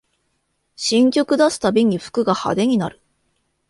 [0.75, 3.03] 新曲出すたびに服が派手になる